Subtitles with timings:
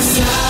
[0.00, 0.49] side.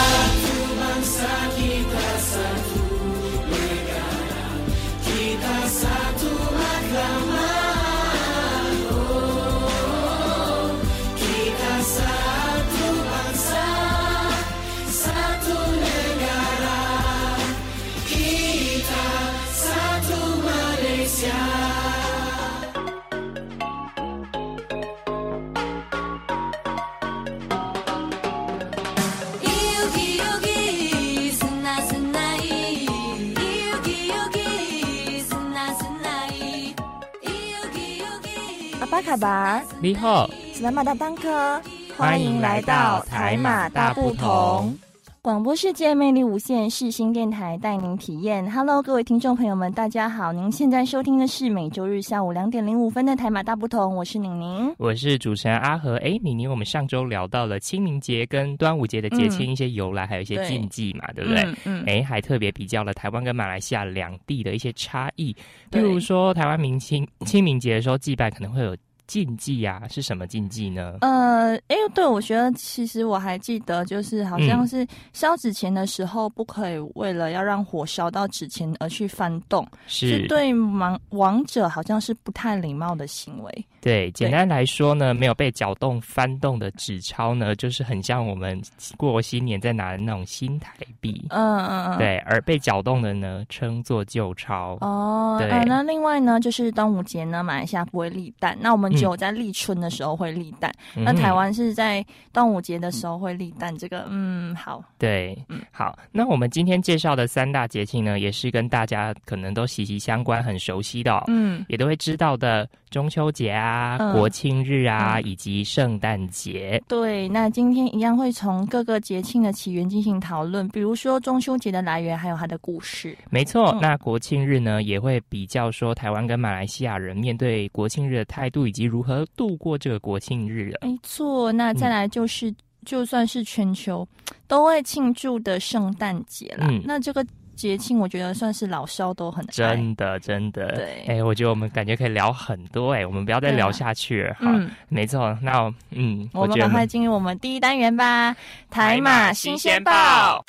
[39.11, 41.61] 卡巴，你好，是台马大当科，
[41.97, 44.73] 欢迎来到台马大不同。
[45.21, 48.49] 广播世界魅力无限，世新电台带您体验。
[48.49, 50.33] Hello，各位听众朋友们，大家好！
[50.33, 55.97] 您现在收听的是每周日下午两点零五分的台马大不同，我是宁宁，我是主持人阿和。
[55.97, 61.53] 哎，宁宁，我们上周聊到了清明节跟端午节的节庆一些由来，还有一些禁忌嘛，对不对？
[61.65, 61.83] 嗯。
[61.85, 65.35] 哎，还特别比较了台湾跟马来西亚两地的一些差异，
[65.73, 68.77] 譬如说台湾明清清明节的时候祭拜可能会有。
[69.11, 70.99] 禁忌呀，是什么禁忌呢？
[71.01, 83.67] 呃，哎，对，我觉得其实我还记得，就是好像是烧纸钱的时候，不可以为了要让火烧到纸钱而去翻动，是对亡亡者好像是不太礼貌的行为。
[83.81, 88.61] 对，简单来说呢，没有被搅动翻动的纸钞呢，就是很像我们
[88.97, 91.27] 过新年在拿的那种新台币。
[91.31, 91.99] 嗯嗯嗯。
[91.99, 94.77] 对，而被搅动的呢，称作旧钞。
[94.83, 95.37] 哦。
[95.41, 95.49] 对。
[95.65, 100.71] 那另外呢，就是端午节呢，马来西亚不会立蛋，那我们只有在立春的时候会立蛋。
[100.95, 103.77] 那台湾是在端午节的时候会立蛋。
[103.77, 104.85] 这个，嗯，好。
[104.99, 105.99] 对，嗯，好。
[106.13, 113.71] 那我们今天介绍的三大节庆呢，也是跟大家可能都息息相关、很熟悉的，嗯，也都会知道的中秋节啊。
[113.71, 116.83] 啊，国庆日啊，以及圣诞节。
[116.87, 123.17] 对，那今天一样会从各个节庆的起源进行讨论，比如说中秋节的来源，还有它的故事。
[123.31, 130.73] 没错，那国庆日呢，也会比较说台湾跟马来西亚人面对国庆日的态度，以及如何度过这个国庆日。
[130.83, 132.53] 没错，那再来就是，
[132.85, 134.07] 就算是全球
[134.49, 136.67] 都会庆祝的圣诞节了。
[136.85, 137.25] 那这个。
[137.57, 144.35] 节庆我觉得算是老少都很真的真的对，哎，我觉得我们感觉可以聊很多哎，我们不要再聊下去了。
[144.41, 148.35] 嗯，没错，那嗯，我们赶快进入我们第一单元吧，
[148.71, 150.43] 台马新鲜报，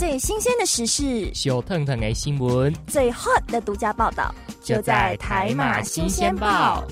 [0.00, 6.82] 最新鲜的时事，小腾腾的新闻，最 hot 的独家报道，就在台马新鲜报。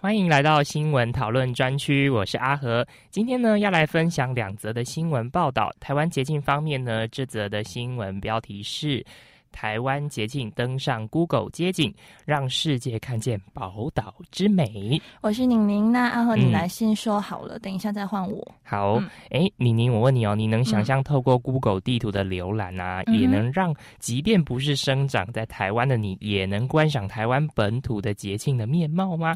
[0.00, 2.86] 欢迎来到新闻讨论专区，我是阿和。
[3.10, 5.70] 今天呢，要来分享两则的新闻报道。
[5.78, 9.04] 台湾捷径方面呢，这则的新闻标题是
[9.52, 11.94] “台湾捷径登上 Google 街景，
[12.24, 15.00] 让世界看见宝岛之美”。
[15.22, 18.54] 我是宁宁，那阿和你来先说好了，等一下再换我。
[18.62, 29.34] 好，哎，宁宁，我问你哦，你能想象透过 Google 地图的浏览啊，也能让即便不是生长在台湾的你，也能观赏台湾本土的节庆的面貌吗？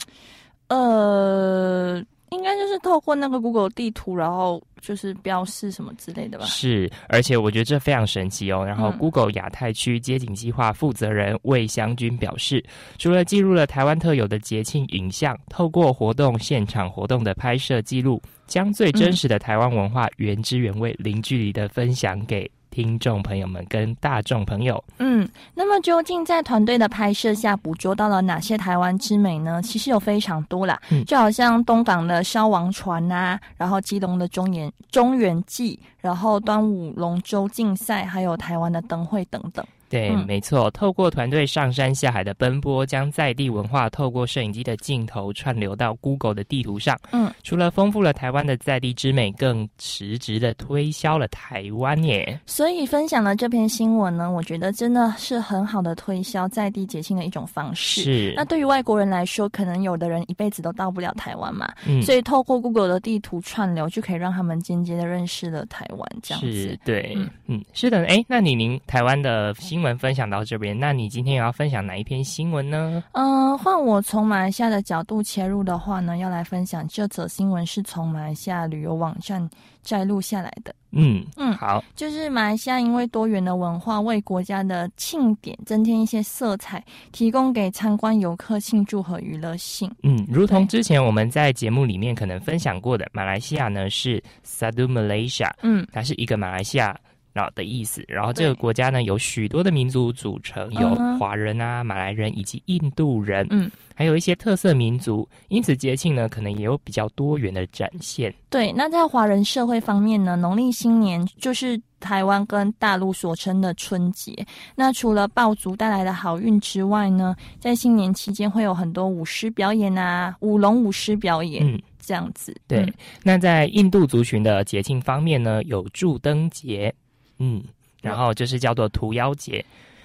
[0.69, 2.03] 呃，
[2.33, 6.47] 应该就是透过那个 Google 地图，然后就是标示什么之类的吧。
[6.47, 8.65] 是，而且我觉得这非常神奇哦。
[8.65, 12.65] 然后 Google 亚太区街景计划负责人魏湘君表示，
[12.99, 22.51] 除了记录了台湾特有的节庆影像，透过活动现场活动的拍摄记录，将最真实的台湾文化原汁原味、零距离的分享给。
[22.73, 29.61] 听众朋友们跟大众朋友，嗯，那么究竟在团队的拍摄下捕捉到了哪些台湾之美呢？
[29.63, 39.65] 其实有非常多啦，就好像东港的消亡船啊，然后基隆的中原中原祭，然后端午龙舟竞赛，还有台湾的灯会等等。
[39.93, 40.71] 对，没错。
[40.71, 46.99] 透过团队上山下海的奔波，将在地文化透过摄影机的镜头串流到 Google 的地图上。
[47.11, 52.41] 嗯，除了丰富了台湾的在地之美，更实质的推销了台湾耶。
[52.47, 58.01] 所以分享了这篇新闻呢，我觉得真的是很好的推销在地节庆的一种方式。
[58.01, 58.33] 是。
[58.35, 66.09] 那对于外国人来说，可能有的人一辈子都到不了台湾嘛，嗯所以透过 Google 的地图串流，就可以让他们间接的认识了台湾。
[66.23, 67.15] 这样子，对，
[67.47, 68.07] 嗯，是的。
[68.07, 73.03] 哎，那你您台湾的新新闻分享到这边，那你今天要分享哪一篇新闻呢？
[73.15, 79.51] 嗯，换我从马来西亚的角度切入的话呢，要来分享这则新闻是从马来西亚旅游网站
[79.83, 80.73] 摘录下来的。
[80.93, 86.81] 嗯嗯，好，就是马来西亚因为多元的文化，为国家的庆典增添一些色彩，
[87.11, 89.91] 提供给参观游客庆祝和娱乐性。
[90.05, 96.97] 嗯，如同之前我们在节目里面可能分享过的，马来西亚呢是 Sadu Malaysia，嗯，它是一个马来西亚。
[97.33, 98.05] 然后的意思。
[98.09, 108.35] 然后这个国家呢，有许多的民族组成，有华人啊、马来人以及印度人，嗯，还有一些特色民族，因此节庆呢，可能也有比较多元的展现。
[108.51, 114.35] 对，那在华人社会方面呢，农历新年就是台湾跟大陆所称的春节。
[114.75, 121.67] 那除了爆竹带来的好运之外呢，在新年期间会有很多舞狮表演啊，舞龙舞狮表演。
[121.67, 121.81] 嗯。
[122.05, 122.93] 这样子，对。
[123.23, 126.93] 那在印度族群的节庆方面呢，有祝灯节，
[127.43, 127.65] 嗯，
[128.01, 129.65] 然后就是叫做屠妖节。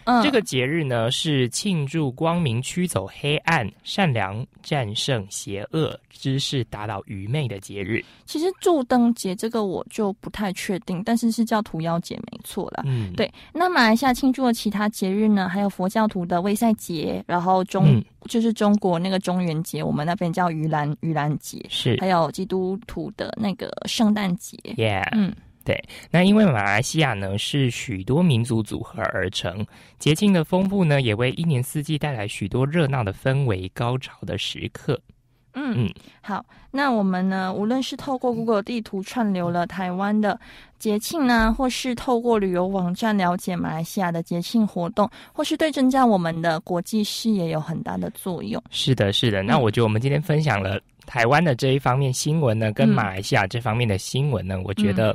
[0.09, 8.01] 嗯这个节日呢是庆祝光明驱走黑暗、善良战胜邪恶、知识打倒愚昧的节日。
[8.25, 12.83] 其实祝灯节这个我就不太确定，但是是叫屠妖节没错啦。
[12.85, 13.29] 嗯，对。
[13.51, 15.49] 那马来西亚庆祝的其他节日呢？
[15.49, 21.97] 还有佛教徒的卫赛节，然后中就是中国那个中元节，我们那边叫盂兰盂兰节，是。
[21.99, 25.35] 还有基督徒的那个圣诞节，Yeah，嗯。
[25.67, 29.67] 对，那因为马来西亚呢是许多民族组合而成，
[29.99, 34.97] 节庆的丰富呢，也为一年四季带来许多热闹的氛围、高潮的时刻。
[35.51, 40.39] 嗯嗯，好，那我们呢，无论是透过 Google 地图串流了台湾的
[40.79, 48.63] 节庆呢，或是透过旅游网站了解马来西亚的节庆活动，或是对增加我们的国际视野有很大的作用。
[48.69, 49.43] 是的，是的。
[49.43, 55.13] 那我觉得我们今天分享了台湾的这一方面新闻呢，跟马来西亚这方面的新闻呢，我觉得。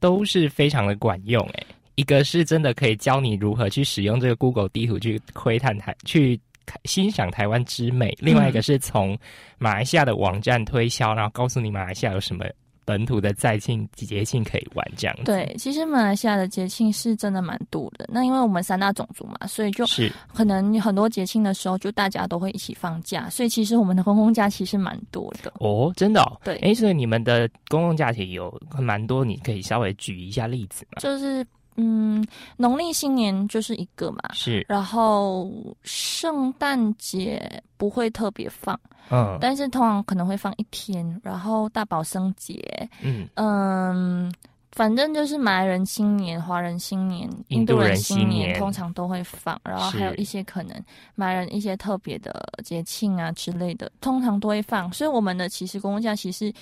[0.00, 6.38] 都是非常的管用诶，一个是真的可以教你如何去使用这个 Google 地图去窥探台去
[6.84, 9.16] 欣赏台湾之美，另外一个是从
[9.58, 12.44] 马来西亚的网站推销，然后告诉你马来西亚有什么。
[12.86, 15.24] 本土的在庆节庆可以玩这样子。
[15.24, 18.08] 对，其实马来西亚的节庆是真的蛮多的。
[18.10, 25.52] 那因为我们三大种族嘛，所以就是可能很多节庆的时候，就大家都会一起放假，所以其实我们的公共假期是蛮多的。
[25.58, 26.40] 哦，真的哦？
[26.44, 26.56] 对。
[26.58, 31.00] 哎，所以你们的公共假期有蛮多，你可以稍微举一下例子吗？
[31.00, 31.44] 就是。
[31.76, 32.24] 嗯，
[32.56, 35.50] 农历新年就是一个嘛，是，然后
[35.82, 38.78] 圣诞节不会特别放，
[39.10, 44.32] 嗯，但是通常可能会放一天，然后大宝生节，嗯嗯。
[44.76, 49.58] 反正就是马来人新年、华人新年、印度人新年，通常都会放。
[49.64, 50.78] 然后还有一些可能
[51.14, 54.92] 马来人一些特别的节庆啊之类的，通常都会放。
[54.92, 56.52] 所以我们的其实公共假期是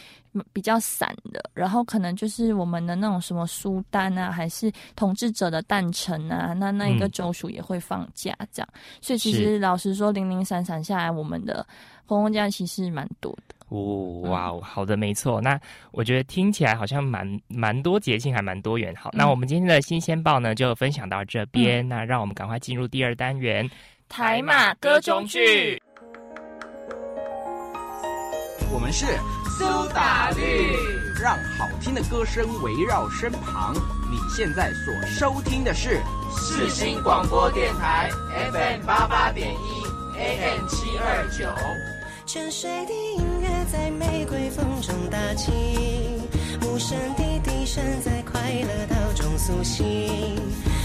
[0.52, 1.50] 比较散的。
[1.54, 8.68] 然后可能就是我们的那种什么苏丹啊，还是统治者的诞辰啊，那那一个州属也会放假这样。
[9.00, 11.66] 所以其实老实说，零零散散下来，我们的
[12.06, 13.54] 公共假期是蛮多的。
[13.68, 15.40] 哦，哇哦，好的，没错。
[15.40, 15.58] 那
[15.90, 18.94] 我觉得听起来好像蛮蛮多节庆，还蛮多元。
[18.94, 21.86] 好，那我们今天的新鲜报呢，就分享到这边。
[21.88, 23.68] 那让我们赶快进入第二单元——
[24.08, 25.82] 台马歌中剧。
[28.72, 29.06] 我们是
[29.58, 29.64] 苏
[29.94, 30.76] 打绿，
[31.20, 33.74] 让好听的歌声围绕身旁。
[34.10, 36.00] 你现在所收听的是
[36.36, 38.10] 世新广播电台
[38.52, 41.48] FM 八八点一 AM 七二九。
[42.26, 45.52] 沉睡的音乐在玫瑰风中打起，
[46.62, 49.84] 无声的笛声在快乐岛中苏醒。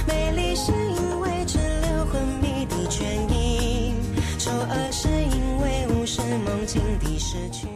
[0.05, 3.03] 美丽是因为滞留昏迷的倦
[3.33, 3.93] 意，
[4.37, 7.67] 丑恶是因为无视梦境的失去。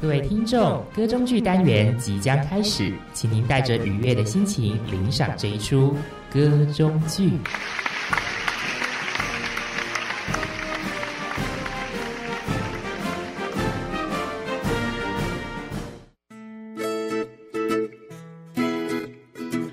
[0.00, 5.94] 各位听众，歌中剧单元即将开始，请您带着愉悦的心情领赏这一出。
[6.32, 7.32] 歌中剧。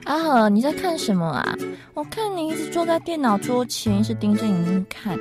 [0.05, 1.55] 阿赫，你在看什么啊？
[1.93, 5.17] 我看你一直坐在电脑桌前，一直盯着荧幕看。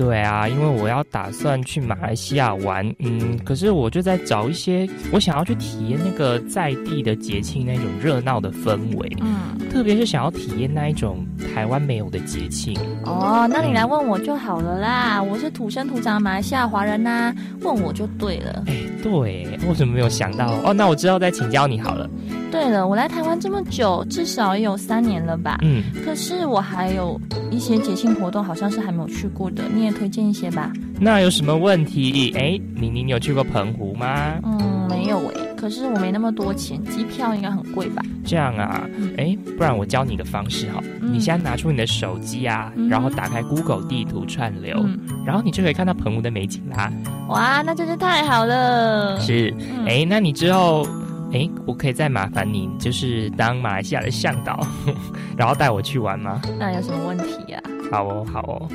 [0.00, 12.74] 对啊，因为我要打算去马来西亚玩，嗯，可是我就在找一些我想要去体验那个在地的节庆那种热闹的氛围，嗯，特别是想要体验那一种台湾没有的节庆。
[13.04, 18.64] 哦，那你来问我就好了啦，我是土生土长马来西亚华人呐，问我就对了。
[18.68, 20.50] 哎，对，为什么没有想到？
[20.64, 22.08] 哦，那我之后再请教你好了。
[22.50, 25.58] 对了，我来台湾这么久，至少也有三年了吧？
[25.62, 27.18] 嗯，可是我还有
[27.50, 30.72] 一些节庆活动，好像是还没有去过的，你也推荐一些吧？
[31.00, 32.34] 那有什么问题？
[32.36, 34.34] 哎，你你有去过澎湖吗？
[34.42, 38.02] 嗯，没有哎，可是我没那么多钱，机票应该很贵吧？
[38.24, 38.82] 这样啊，
[39.16, 44.84] 哎，不然我教你个方式哈，你先拿出你的手机啊，然后打开 Google 地图串流，
[45.24, 46.92] 然后你就可以看到澎湖的美景啦。
[47.28, 49.18] 哇，那真是太好了！
[49.20, 49.54] 是，
[49.86, 50.86] 哎，那你之后。
[51.32, 54.66] 哎，我可以再麻烦你，就是当马来西亚的向导，
[55.38, 56.40] 然后带我去玩吗？
[56.58, 57.62] 那有什么问题呀？
[57.90, 58.68] 好哦，好哦，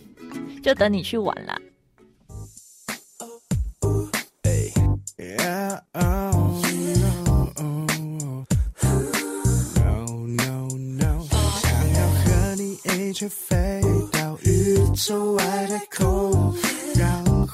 [0.62, 1.58] 就等你去玩啦。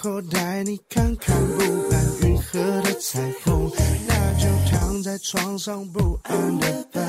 [0.09, 3.69] 我带你看看布满云河的彩虹。
[4.07, 7.01] 那就躺在床上不安的摆，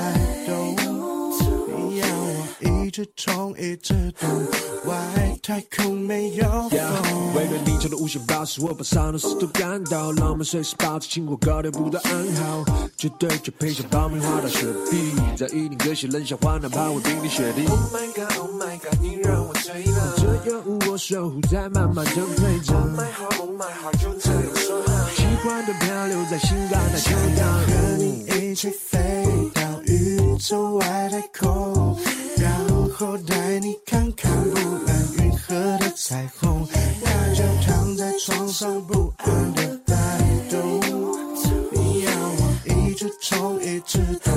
[2.97, 4.27] 直冲一直动，
[4.85, 4.95] 外
[5.43, 6.79] 太空没有风。
[7.35, 12.65] 为了你求的无限宝石，我把上的事都干到，浪漫随时保持情火高调不断暗号，
[12.97, 17.67] 绝对就配上爆米花大雪碧，在一定歌曲冷笑话，哪怕我冰天雪地。
[17.67, 22.73] Oh my god，Oh my god，你让我醉了，这药物我守护在慢慢的推着。
[22.73, 29.23] Oh my heart，Oh my heart，就这样说好，喜欢的漂流在心肝的球场，和你一起飞
[29.53, 31.95] 到宇宙外太空，
[32.37, 32.67] 然
[32.99, 36.67] 后带你看看布满云河的彩虹。
[37.03, 39.93] 那就躺在床上不安的摆
[40.49, 40.81] 动，
[41.73, 44.33] 你要我一直冲一直动，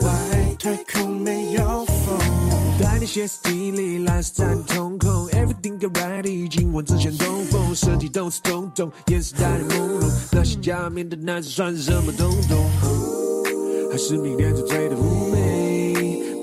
[0.00, 2.18] 外太空没有风。
[2.80, 12.58] 带你歇斯底里，蓝色在你瞳孔，Everything get ready，今晚之前东风，身体动次动动，眼神带点朦胧，那些假面的男子算是什么东东？
[13.92, 15.69] 还是迷恋最醉的妩媚？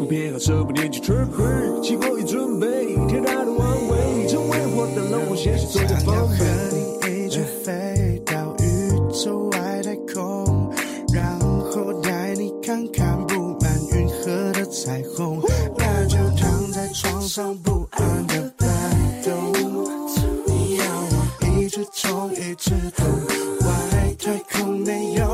[0.08, 1.46] 不偏好什么年纪吃亏，
[1.84, 6.36] 起过已准备，天大的王位，成为我的龙，我现实做点想要和。
[7.04, 10.72] 你一起飞到宇宙外太空，
[11.14, 15.42] 然后带你看看布满云河的彩虹。
[15.78, 18.66] 那就躺在床上不安的摆
[19.26, 19.34] 动，
[20.46, 23.06] 你要我一直冲一直动，
[23.60, 25.27] 外太空没有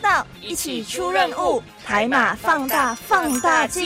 [0.00, 3.84] 到，一起出任务，海马放大放大镜。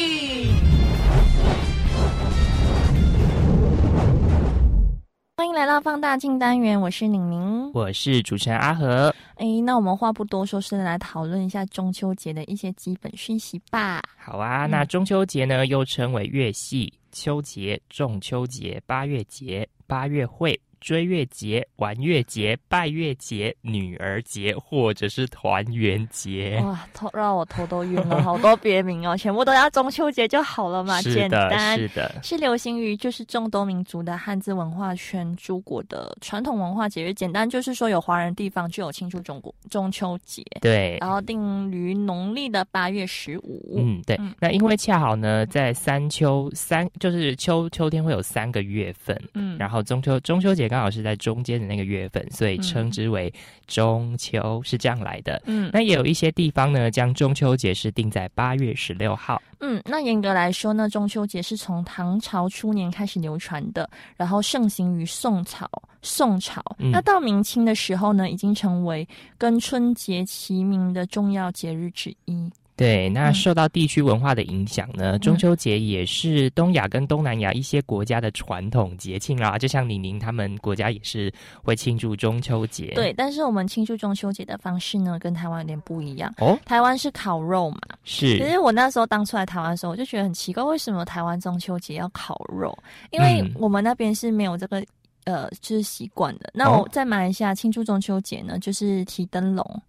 [5.36, 7.70] 欢迎来到放大镜单元，我是宁宁。
[7.74, 9.14] 我是主持人阿和。
[9.34, 14.00] 哎，那我们话不多说，是来讨论一下中秋节的一些基本讯息吧。
[14.16, 20.58] 好啊，那中秋节呢，又称为月戏、秋节、中秋节、八月节、八月会。
[20.84, 26.60] 追月节、玩月节、拜月节、女儿节，或者是团圆节。
[26.62, 31.78] 哇，头让我头都晕了，好多别名哦，全部都要中秋节就好了嘛，简，单。
[31.78, 40.98] 是的，是流行于就是众多民族的汉字文化圈诸国的传统文化节日，简单就是说有华人地方就有庆祝中国中秋节，对。
[41.00, 43.76] 然后定于农历的八月十五。
[43.78, 44.16] 嗯，对。
[44.20, 53.32] 嗯那因为恰好呢，在三秋三，就是秋秋天会有三个月份，嗯然后中秋中秋节刚好是在中间的那个月份，所以称之为
[53.68, 55.40] 中秋，是这样来的。
[55.46, 59.40] 嗯那也有一些地方呢，将中秋节是定在八月十六号。
[59.60, 65.70] 嗯，那严格来说呢，中秋节是从唐朝初年开始流传的，然后盛行于宋朝。
[66.02, 72.50] 宋朝，嗯那到明清的时候呢，已经成为跟春节齐名的重要节日之一。
[72.76, 79.56] 对，那嗯受到地区文化的影响呢，中秋节也是东亚跟东南亚一些国家的传统节庆啦。
[79.56, 82.92] 就像李宁他们国家也是会庆祝中秋节。
[82.94, 86.34] 对，但是我们庆祝中秋节的方式呢，跟台湾有点不一样。
[86.38, 92.76] 哦，台湾是烤肉嘛，是可是我那时候当初来台湾的时候，我就觉得很奇怪，为什么台湾中秋节要烤肉？
[93.10, 94.84] 因为嗯我们那边是没有这个
[95.24, 96.50] 呃，就是习惯的。
[96.54, 99.82] 那哦我在马来西亚庆祝中秋节呢，就是提灯笼，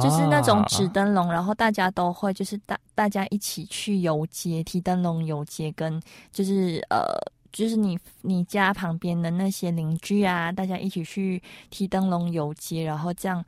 [0.00, 6.00] 就是那种纸啊灯笼，然后大家都会就是大大家一起去游街，提灯笼游街，跟
[6.32, 7.04] 就是呃。
[7.52, 13.42] 就是你你家旁边的那些邻居啊，大家一起去提灯笼游街，然后这样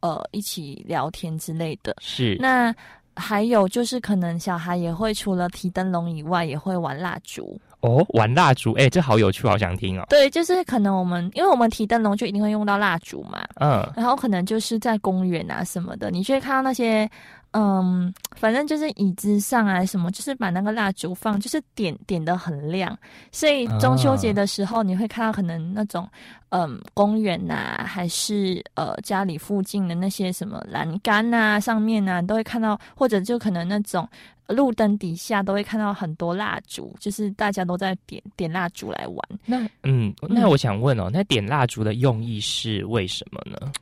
[0.00, 1.96] 呃一起聊天之类的。
[1.98, 2.74] 是那
[3.14, 7.58] 还有就是，可能小孩也会除了提灯笼以外，也会玩蜡烛。
[7.86, 10.04] 哦，玩蜡烛，哎、这好有趣，好想听哦。
[10.08, 17.08] 对，就是可能我们因为我们提灯笼就一定会用到蜡烛嘛，嗯，然后可能就是在公园啊什么的，你就会看到那些
[17.52, 22.94] 嗯，反正就是椅子上啊什么，就是把那个蜡烛放，就是点点的很亮。
[23.30, 26.06] 所以中秋节的时候，你会看到可能那种
[26.50, 34.06] 嗯公园呐，还是呃家里附近的那些什么栏杆呐上面呢，都会看到，或者就可能那种
[34.48, 39.28] 路灯底下都会看到很多蜡烛，就是大家都在点点蜡烛来玩。
[39.44, 43.72] 那嗯，那我想问哦，那点蜡烛的用意是为什么呢？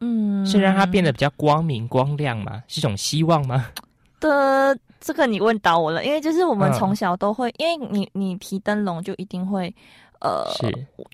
[0.00, 2.62] 嗯，是让它变得比较光明光亮吗？
[2.68, 3.66] 是一种希望吗？
[4.20, 9.72] 的这个你问到我了，因为就是我们从小都会，因为你你提灯笼就一定会
[10.20, 10.44] 呃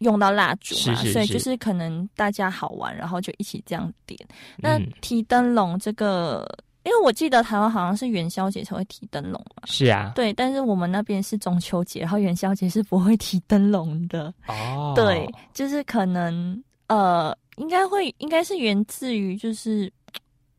[0.01, 4.19] 用到蜡烛嘛，所以就是可能大家好玩，然后就一起这样点。
[4.57, 6.47] 那提灯笼这个，
[6.85, 14.93] 因为我记得台湾好像是元宵节才会提灯笼嘛，是啊，对，但是我们那边是中秋节，然后元宵节是不会提灯笼的哦。
[14.95, 17.37] 对，就是可能呃。
[17.57, 19.89] 应该会，应该是源自于，就是，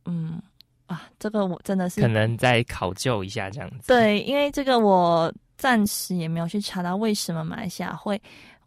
[0.05, 0.41] 嗯，
[0.85, 3.87] 啊，这个我真的是可能再考究一下这样子。
[3.87, 8.17] 对，因为这个我暂时也没有去查到为什么马来西亚会，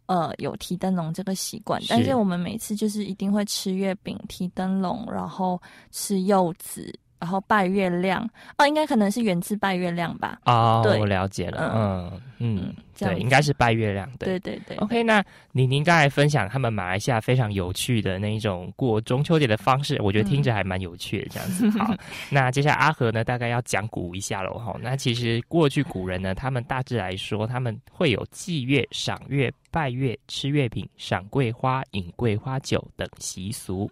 [0.05, 1.81] 呃，有提灯笼这个习惯。
[1.89, 6.93] 但是我们每次就是一定会吃月饼、提灯笼，然后吃柚子。
[7.19, 10.39] 然后拜月亮哦，应该可能是源自拜月亮吧？
[10.45, 14.77] 哦，我了解了，嗯嗯，对，应该是拜月亮，对对对。
[14.77, 21.69] OK，那宁宁刚才分享他们马来西亚非常有趣的那一种过中秋节的方式，我觉得听着还蛮有趣的这样子。
[21.77, 21.93] 好，
[22.31, 24.73] 那接下来阿和呢，大概要讲古一下了哈。
[24.81, 29.53] 那其实过去古人呢，他们大致来说，他们会有祭月、赏月。
[29.71, 33.89] 拜月、吃月饼、赏桂花、饮桂花酒等习俗，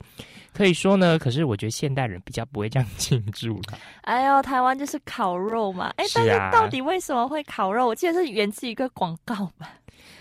[0.54, 1.18] 可以说呢。
[1.20, 3.78] 可是我觉得现代人比较不会这样庆祝了。
[4.02, 5.94] 哎呦，台湾就是烤肉嘛。
[5.98, 7.88] 哎，但是到底为什么会烤肉？
[7.88, 9.70] 我记得是源自一个广告吧，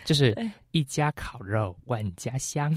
[0.04, 0.36] 就是
[0.72, 2.70] 一家烤肉万家香。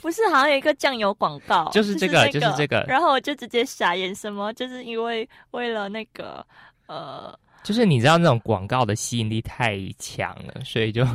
[0.00, 2.84] 不是，好像有一个酱油广告，就是这个，就是这个。
[2.88, 4.52] 然后我就直接傻眼，什么？
[4.54, 6.44] 就是因为为了那个
[6.86, 11.06] 呃，就是你知道那种广告的吸引力太强了，所以就。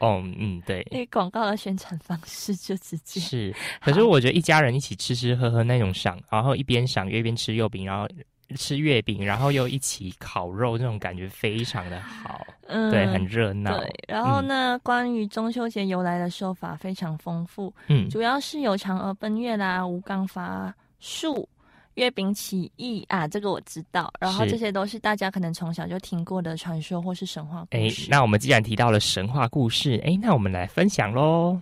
[0.00, 8.08] 哦，嗯，对，因为广告的宣传方式就直接是，可是我觉得一家人一起吃吃喝喝那种赏，然后一边赏月一边吃月饼，然后
[8.54, 13.76] 吃月饼，然后又一起烤肉，那种感觉非常的好， 嗯，对，很热闹。
[13.78, 21.48] 对，然后呢，关于中秋节由来的说法非常丰富，嗯，主要是有嫦娥奔月啦、吴刚伐树。
[21.96, 24.10] 月饼起义啊，这个我知道。
[24.18, 28.04] 然后这些都是大家可能从小就听过的传说或是神话故事。
[28.04, 31.60] 哎，那我们既然提到了神话故事，哎，那我们来分享喽。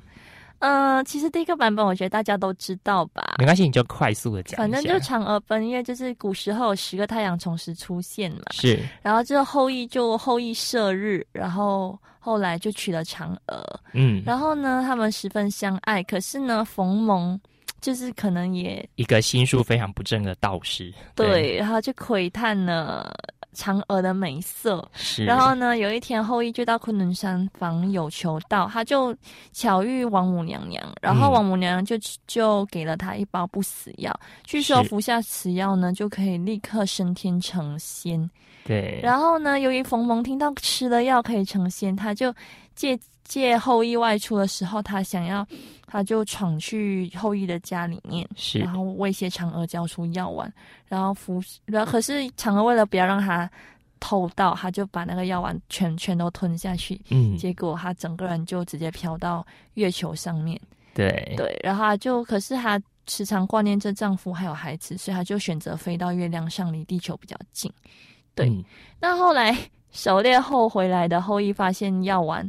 [0.60, 3.34] 嗯，其实第一个版本我觉得大家都知道吧。
[3.38, 4.56] 没关系，你就快速的讲。
[4.56, 8.42] 反正就嫦娥奔月，就是古时候有十个太阳同时出现嘛。
[8.52, 8.80] 是。
[9.02, 13.80] 然后这个后羿就后羿射日，然后后来就娶了嫦娥。
[13.92, 14.22] 嗯。
[14.24, 17.38] 然后呢，他们十分相爱，可是呢，逢蒙。
[17.84, 23.14] 就是可能也一个心术非常不正的道士，对，然后就窥探了
[23.54, 24.90] 嫦娥的美色。
[24.94, 29.14] 是，然后呢，有一天后羿就到昆仑山访友求道，他就
[29.52, 31.94] 巧遇王母娘娘，然后王母娘娘就
[32.26, 38.30] 就给了他一包不死药，据说服下此药呢，就可以立刻升天成仙。
[38.64, 42.34] 对，然后呢，由于冯蒙听到吃了药可以成仙，他就
[42.74, 42.98] 借。
[43.24, 45.46] 借后羿外出的时候，他想要，
[45.86, 50.52] 他就闯去后羿的家里面，是，然后威胁嫦娥交出药丸，
[50.86, 53.50] 然后服，然后可是嫦娥为了不要让他
[53.98, 60.60] 偷到，他就把那个药丸全全都吞下去，嗯，结果他整个人就直接飘到月球上面，
[60.92, 61.34] 对。
[61.36, 67.72] 对，然后他就，可是他时常挂念着丈夫还有孩子，所以他就选择飞到月亮上，离地球比较近，
[68.34, 68.52] 对，
[69.00, 69.56] 那后来
[69.92, 72.46] 狩猎后回来的后羿发现药丸。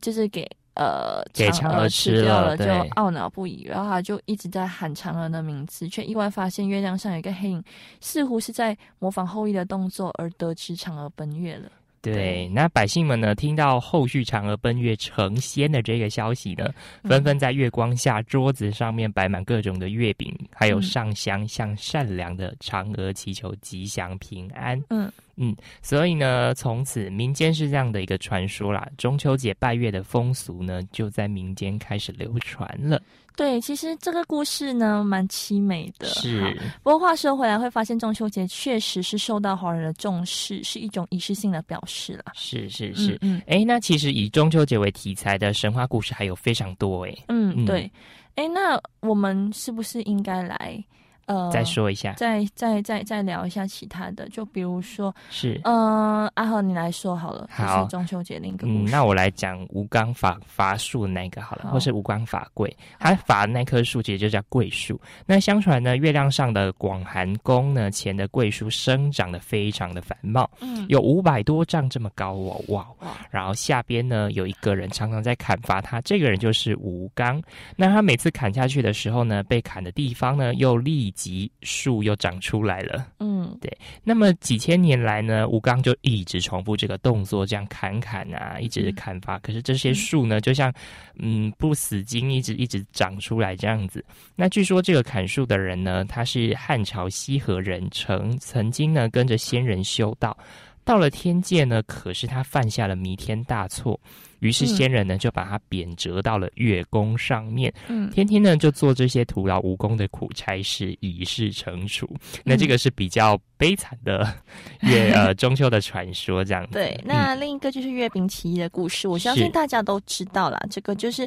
[0.00, 2.64] 就是给呃嫦娥吃掉了，就
[2.96, 3.64] 懊恼不已。
[3.64, 7.64] 然后他就一直在喊嫦娥的名字，却意外发现月亮上有一个黑影，
[8.00, 11.70] 似乎是在模仿后羿的动作，而得知嫦娥奔月了。
[12.00, 24.80] 对，那百姓们呢，听到后续嫦娥奔月成仙的这个消息呢，纷纷在月光下桌子上面摆满各种的月饼，还有上香向善良的嫦娥祈求吉祥平安。
[24.90, 25.10] 嗯。
[25.38, 28.88] 嗯，所以呢，从此民间是这样的一个传说啦。
[28.96, 32.98] 中秋节拜月的风俗呢，就在民间开始流传了。
[33.36, 36.06] 对，其实这个故事呢，蛮凄美的。
[36.08, 42.24] 是，不过话说回来，会发现中秋节确实是受到华人的重视，是一种仪式性的表示了。
[42.34, 47.90] 是是是，嗯，哎，那其实以中秋节为题材的神话故事还有非常多，哎，嗯，对，
[48.36, 50.82] 哎，那我们是不是应该来？
[51.26, 65.00] 呃，再说一下，再再再再聊一下其他的，就比如说，是，嗯，阿和你来说好了，好，中秋节另一个嗯，那我来讲吴刚伐伐树那个好了，或是吴刚伐桂，他伐那棵树其实就叫桂树。
[65.26, 72.86] 那相传呢，月亮上的广寒宫呢前的桂树生长得非常的繁茂，嗯，有五百多丈这么高哦，哇，
[73.30, 77.42] 然后下边呢有一个人常常在砍伐它，这个人就是吴刚。
[77.74, 81.12] 那他每次砍下去的时候呢，被砍的地方呢又立。
[81.16, 83.76] 及树又长出来了，嗯，对。
[84.04, 89.38] 那么几千年来呢，吴刚就一直重复这个动作，这样砍砍啊，一直砍伐。
[89.40, 90.72] 可是这些树呢，就像
[91.18, 94.04] 嗯不死金，一直一直长出来这样子。
[94.36, 100.36] 那据说这个砍树的人呢，他是汉朝西河人，曾曾经呢跟着仙人修道，
[100.84, 103.98] 到了天界呢，可是他犯下了弥天大错。
[104.40, 112.08] 于是仙人呢就把它贬谪到了月宫上面，嗯，天天呢就做这些徒劳无功的苦差事，以示惩处。
[112.44, 114.26] 那这个是比较悲惨的
[114.82, 116.98] 月呃中秋的传说，这样对。
[117.04, 120.60] 那另一个就是月饼起义的故事，我相信大家都知道啦。
[120.70, 121.26] 这个就是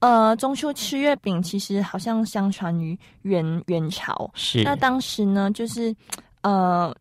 [0.00, 4.30] 呃中秋吃月饼，其实好像相传于元元朝。
[4.34, 5.94] 是那当时呢，就是
[6.42, 6.94] 呃。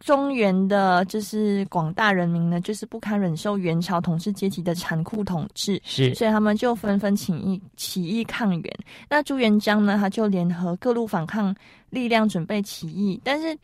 [0.00, 8.78] 中原的，就是广大人民呢，就是不堪忍受元朝统治阶级的残酷统治，是，所以他们就纷纷起义，起义抗元。
[9.08, 11.54] 那朱元璋呢，他就联合各路反抗
[11.90, 13.20] 力量，准备起义。
[13.22, 13.56] 但是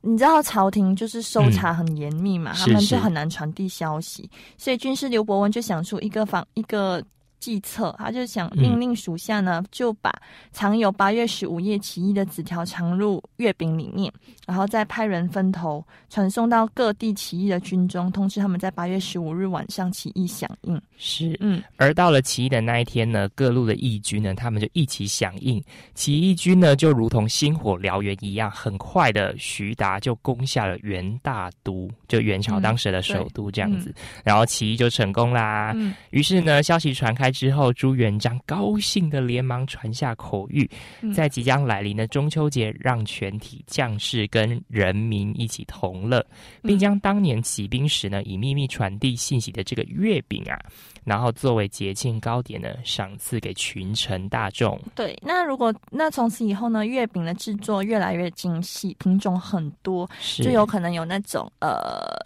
[0.00, 7.02] 你知道朝廷就是搜查很严密嘛，他们就很难传递消息，所以军师刘伯温就想出一个方一个。
[7.40, 10.12] 计策，他就想命令属下呢，就把
[10.50, 14.12] 藏有八月十五夜起义的纸条藏入月饼里面，
[14.46, 20.80] 然后再派人分头传送到各地起义的军中，通知他们在八月十五日晚上起义响应。
[20.96, 25.62] 是，嗯，而到了起义的那一天呢，各路的义军呢，他们就一起响应，
[25.94, 35.72] 起义军呢，就如同星火燎原一样，很快的，徐达就攻下了元大都，就元朝当时的首都这样子，然后起义就成功啦。
[35.76, 37.27] 嗯，于是呢，消息传开。
[37.30, 40.68] 之后，朱元璋高兴的连忙传下口谕，
[41.14, 46.24] 在即将来临的中秋节，让全体将士跟人民一起同乐，
[46.62, 50.58] 并将当年起兵时呢，以秘密传递信息的这个月饼啊，
[51.04, 54.80] 然后作为节庆糕点呢，赏赐给群臣大众。
[54.94, 62.16] 对，那如果那从此以后呢，月饼的制作越来越精细，品种很多，就有可能有那种呃。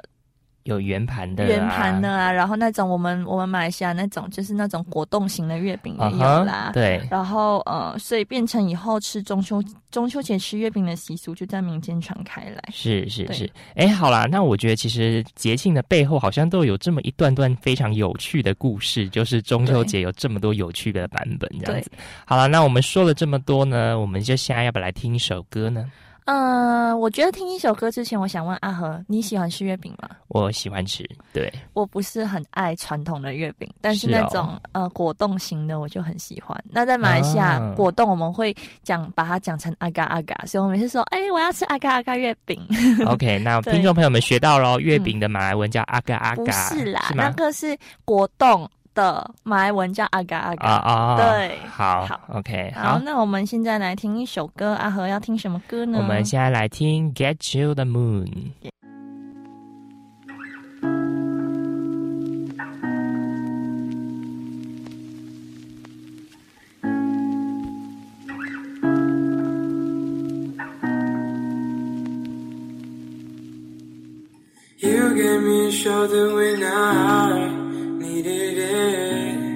[0.65, 12.63] 有圆盘的，圆盘的啊，然后那种我们我们马来西亚那种就是那种果冻型的月饼也有啦，对，然后呃，所以变成以后吃中秋中秋节吃月饼的习俗就在民间传开来。
[12.73, 21.91] 是是是，哎，好啦，那我觉得其实节庆的背后好像都有这么一段段非常有趣的故事，就是中秋节有这么多有趣的版本这样子。
[22.25, 25.91] 好了，那我们说了这么多呢，我们就现在要不要来听一首歌呢？
[26.27, 30.09] 嗯，我觉得听一首歌之前，我想问阿和，你喜欢吃月饼吗？
[30.29, 31.53] 我喜欢吃，对。
[31.73, 36.57] 我不是很爱传统的月饼，但是那种呃果冻型的我就很喜欢。
[36.71, 42.61] 那在马来西亚，果冻我们会讲把它讲成阿嘎阿嘎，所以我每次说，哎，我要吃阿嘎阿嘎月饼。
[43.07, 48.71] OK，那听众朋友们学到喽，月饼的马来文叫阿嘎阿嘎，不是啦，那个是果冻。
[48.95, 50.69] 的马来文叫阿嘎阿嘎。
[50.69, 55.99] 啊，对，好，好，OK，好，那我们现在来听一首歌，阿和要听什么歌呢？
[55.99, 58.27] 我们现在来听《Get You the Moon》。
[74.85, 77.62] You give me shoulder when I
[78.03, 79.53] needed it.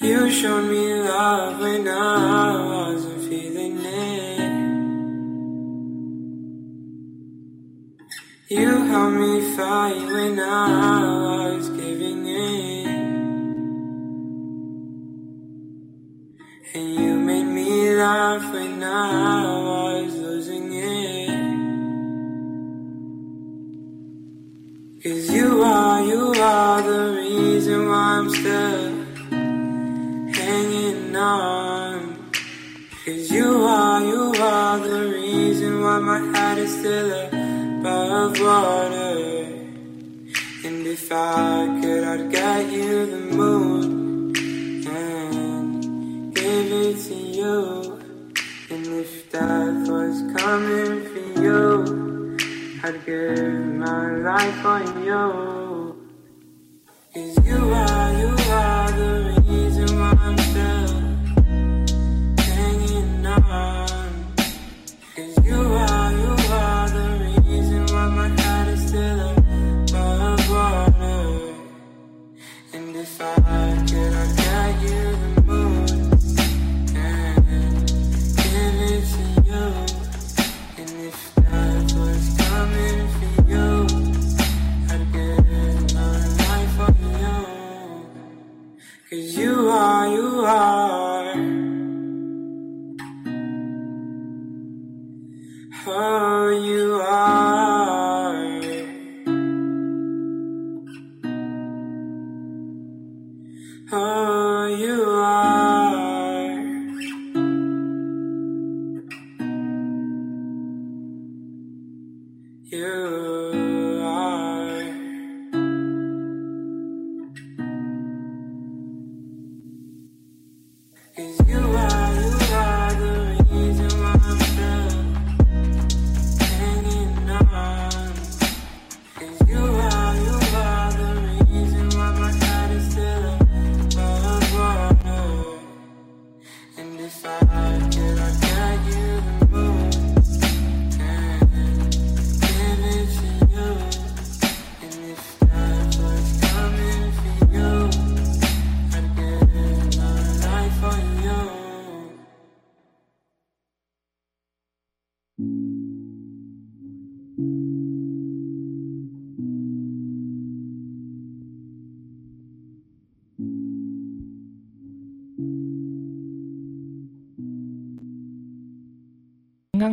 [0.00, 4.52] You showed me love when I wasn't feeling it.
[8.48, 12.88] You helped me fight when I was giving in.
[16.74, 20.17] And you made me laugh when I was
[25.08, 29.06] Cause you are, you are the reason why I'm still
[30.34, 32.30] hanging on.
[33.06, 39.46] Cause you are, you are the reason why my head is still above water.
[40.66, 47.98] And if I could, I'd get you the moon and give it to you.
[48.68, 51.07] And if death was coming.
[52.88, 55.57] I'd give my life on you.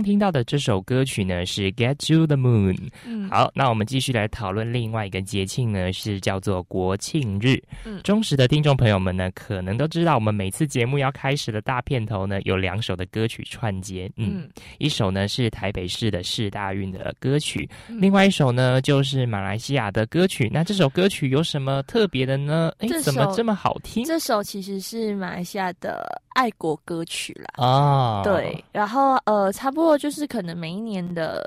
[0.06, 2.76] 听到的这首歌曲呢是《Get to the Moon》。
[3.06, 7.60] 嗯，好，那我们继续来讨论另外一个节庆呢，是叫做国庆日。
[7.86, 14.10] 嗯，忠实的听众朋友们呢，可能都知道，我们每次节目要开始的大片头呢，有两首的歌曲串接。
[14.15, 20.48] 嗯，一首呢是台北市的市大运的歌曲，另外一首呢就是马来西亚的歌曲。
[20.54, 22.72] 那这首歌曲有什么特别的呢？
[22.78, 24.06] 哎，怎么这么好听？
[24.06, 27.65] 这首其实是马来西亚的爱国歌曲啦。
[27.65, 31.41] 啊，对，然后呃，差不多就是可能每一年的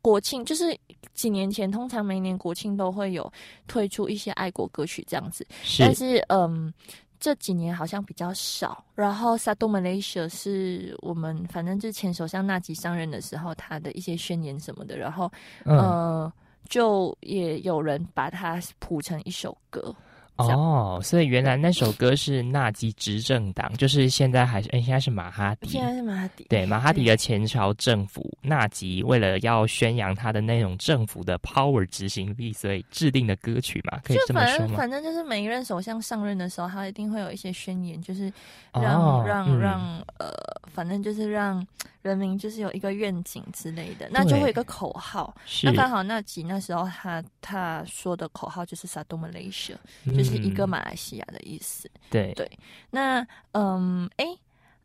[0.00, 0.76] 国庆，就是
[1.12, 3.30] 几年前，通常每年国庆都会有
[3.66, 5.46] 推出一些爱国歌曲这样子。
[5.62, 6.72] 是但是嗯，
[7.20, 8.82] 这几年好像比较少。
[8.94, 15.30] 然后萨多马来西亚是我们反正之前首相纳吉上任的时候，他的一些宣言什么的，然后
[15.64, 16.32] 呃，
[16.68, 19.94] 就也有人把它谱成一首歌。
[20.38, 34.74] 哦，所以原来那首歌是纳吉执政党，就是现在还是哎，现在是马哈迪，现在是马哈迪，对马哈迪的前朝政府，纳吉为了要宣扬他的那种政府的 power 执行力，所以制定的歌曲嘛，可以这么说吗？
[34.76, 38.32] 反正就是每一任首相上任的时候，他一定会有一些宣言，就是
[38.72, 39.80] 让让让
[40.18, 40.32] 呃，
[40.72, 41.66] 反正就是让。
[42.08, 45.34] 人民就是有一个愿景之类的，那就会有一个口号。
[45.62, 49.78] 那刚好那集那时候他他说的口号就是““Sa d o m a l a y s i a
[50.16, 51.90] ”，就是一个马来西亚的意思。
[52.10, 52.50] 对对，
[52.90, 54.26] 那嗯，哎，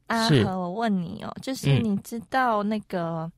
[0.07, 3.31] 阿和，我问你哦，就是你知道那个？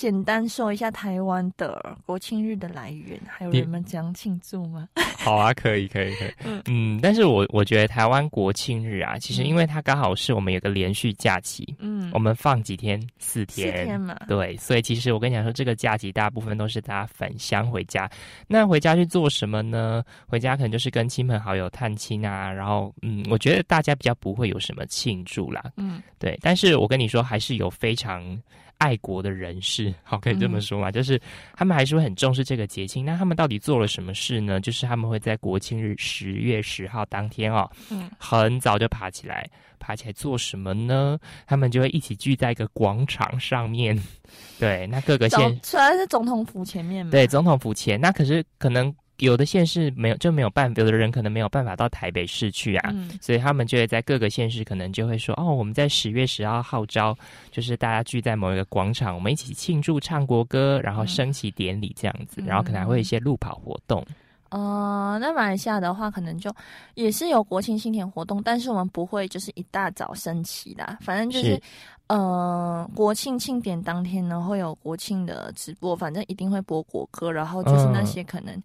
[0.00, 4.88] 简单说一下台湾的国庆日的来源，还有人们怎样庆祝吗？
[5.18, 6.32] 好啊，可以，可以，可以。
[6.42, 18.10] 嗯嗯，但是我我觉得台湾国庆日啊，其实因为它刚好是我们有个连续假期，嗯，我们放几天，四天，四天嘛，对，所以其实我跟你讲说，这个假期大部分都是大家返乡回家。
[18.48, 20.02] 那回家去做什么呢？
[20.26, 26.38] 回家可能就是跟亲朋好友探亲啊，然后嗯，我觉得大家比较不会有什么庆祝啦，嗯，对。
[26.40, 28.42] 但是我跟你说，还是有非常。
[28.80, 30.90] 爱国的人士， 好，可以这么说嘛？
[30.90, 31.20] 就是
[31.54, 33.04] 他们还是会很重视这个节庆。
[33.04, 34.58] 那他们到底做了什么事呢？
[34.58, 41.18] 就是他们会在国庆日十月十号当天哦，嗯，很早就爬起来，爬起来做什么呢？
[41.46, 43.96] 他们就会一起聚在一个广场上面。
[44.58, 48.92] 对，那各个县，虽然是总统府前面嘛，对，总统府前，那可是可能。
[49.20, 57.16] 有的县市没有就没有办法，有的人可能没有办法到台北市去啊，所以他们就会在各个县市可能就会说哦，我们在十月十号号召，
[57.50, 64.04] 就是大家聚在某一个广场，我们一起庆祝唱国歌，然后升旗典礼这样子，然后可能还会有一些路跑活动。
[64.48, 66.52] 呃，那马来西亚的话，可能就
[66.94, 71.60] 也是有国庆庆典活动，但是我们不会就是一大早升旗啦，反正就是。
[72.08, 78.60] 呃国庆庆典当天呢会有国庆的直播，反正一定会播国歌，然后就是那些可能。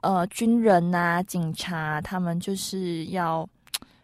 [0.00, 3.48] 呃，军人呐，警察，他们就是要，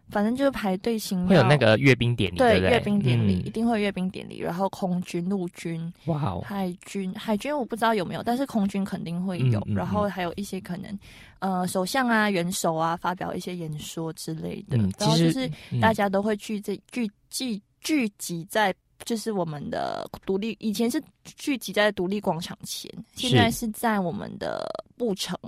[0.09, 1.27] 反正就是排队行。
[1.27, 4.39] 会有那个阅兵典礼，对阅兵典礼一定会阅兵典礼。
[4.39, 9.63] 然后空军、陆军，哇哦，海军，海军我不知道有没有，但是空军肯定会有。
[9.75, 10.99] 然后还有一些可能，
[11.39, 14.77] 呃，首相啊、元首啊，发表一些演说之类的。
[14.77, 18.75] 然后就是大家都会聚在聚聚聚集在。
[19.05, 25.39] 就是我们的独立，以前是聚集在独立广场前，现在是在我们的布城。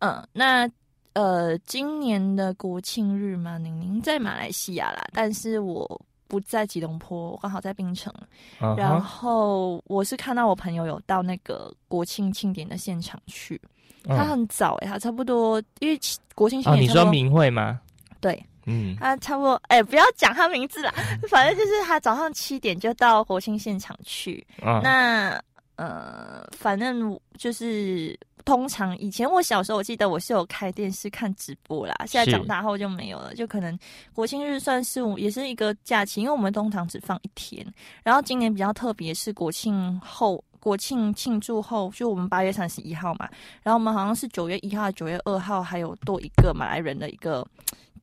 [0.00, 0.68] 嗯，那
[1.14, 8.12] 呃，今年的国庆日嘛，宁宁在马来西亚啦，但是我不在吉隆坡，我刚好在槟城。
[8.76, 13.60] 然后我是看到我朋友有到那个国庆庆典的现场去，
[14.04, 15.98] 他很早哎，他差不多因为
[16.34, 17.80] 国庆庆典，你说明会吗？
[18.20, 18.44] 对。
[18.66, 20.92] 嗯，他差不多，哎，不要讲他名字了，
[21.28, 24.46] 反正就是他早上七点就到国庆现场去。
[24.82, 25.40] 那
[25.76, 31.94] 呃，反正就是通常以前我小时候，我记得我是有开电视看直播啦。
[32.06, 33.76] 现在长大后就没有了，就可能
[34.12, 37.66] 国庆日算是也是一个假期，因为我们通常只放一天。
[38.04, 43.28] 然后今年比较特别，是国庆后，国庆庆祝后，就我们八月三十一号嘛。
[43.62, 47.44] 然后我们好像是九月一号、九月二号，还有多一个马来人的一个。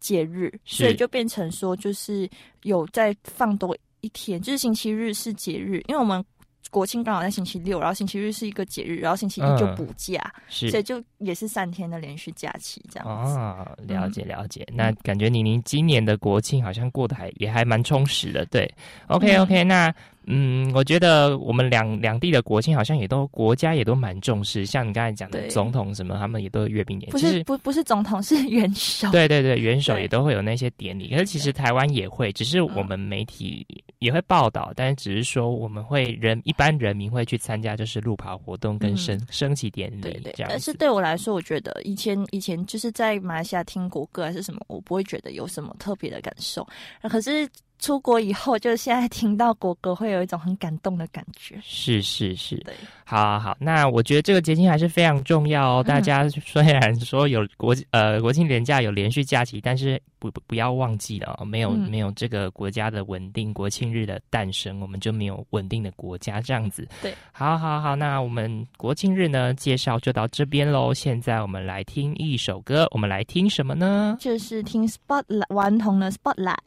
[0.01, 2.29] 节日，所以就变成说，就是
[2.63, 6.21] 有在放多一天，就是星期日是节日，因为我们
[6.69, 13.37] 国庆刚好在星期六，然后星期日是一个节日，然后星期一就补假，所以就也是三天的连续假期这样子。
[13.37, 18.69] 啊，了解了解，那感觉宁宁今年的国庆好像过得还也还蛮充实的，对
[19.07, 19.93] ，OK OK，那。
[20.27, 27.11] 嗯，我觉得我们两两地的国庆好像也都国家也都蛮重视，像你刚才讲的总统什么，他们也都有阅兵典礼。
[27.11, 29.09] 不是不不是总统是元首。
[29.11, 31.09] 对对对，元首也都会有那些典礼。
[31.09, 33.65] 可是其实台湾也会，只是我们媒体
[33.97, 40.47] 也会报道，但是只是说我们会人一般人民会去参加，就是路跑活动跟升升旗典礼这样。
[40.49, 46.67] 但是对我来说，我觉得以前以前就是在马来西亚听国歌还是什么，我不会觉得有什么特别的感受。
[47.09, 47.49] 可是。
[47.81, 51.59] 出国以后，就是现在听到国歌，会有一种很感动的感觉。
[51.63, 55.83] 是是是，对，好，好，那我觉得这个节庆还是非常重要哦。
[55.83, 66.87] 大家虽然说有国呃国庆连假有连续假期，但是不不要忘记了哦，没有没有这个国家的稳定，国庆日的诞生，我们就没有稳定的国家这样子。
[67.01, 70.93] 对，好，好，好，那我们国庆日呢介绍就到这边喽。
[70.93, 74.15] 现在我们来听一首歌，我们来听什么呢？
[74.19, 76.57] 就是听 Spotlight 顽童的 Spotlight。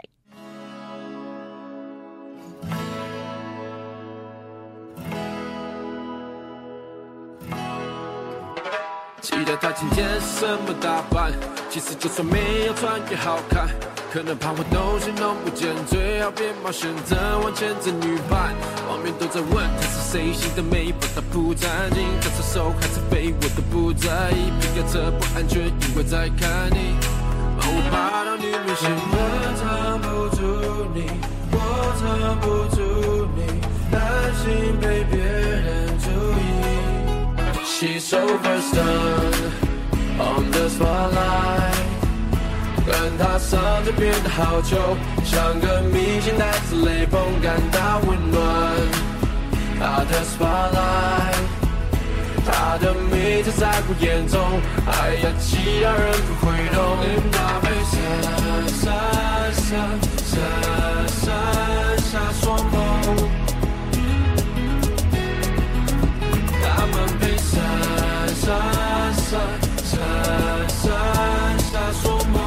[9.44, 11.30] 期待他今天什么打扮？
[11.68, 13.68] 其实就算没有穿也好看。
[14.10, 18.54] 可能怕我东西弄不见，最好别冒险再往前走女伴。
[18.88, 24.50] 外面都在问他是谁，新的每一步他不站紧，他是瘦还是肥我都不在意。
[24.58, 26.96] 别开车不安全，因为在看你。
[27.60, 29.14] 把我爬到女明星，我
[29.60, 30.40] 藏不住
[30.94, 31.04] 你，
[31.52, 31.58] 我
[32.00, 33.60] 藏不住你，
[33.92, 34.00] 担
[34.40, 35.83] 心被别人。
[37.76, 38.78] She's so versed
[40.16, 41.74] on the spotlight，
[42.86, 48.40] 跟她上就变得好久，像个明星带着雷锋感到温暖。
[49.80, 51.34] 她的 spotlight，
[52.46, 54.40] 她的美在在我眼中，
[54.86, 56.78] 爱呀，其他人不会懂。
[57.02, 57.92] 你把被闪
[58.70, 58.82] 闪
[59.52, 59.66] 闪
[60.30, 60.32] 闪
[61.08, 61.22] 闪
[61.98, 63.43] 闪双眸。
[69.34, 69.40] 闪
[69.82, 69.98] 闪
[70.68, 72.38] 闪闪双眸。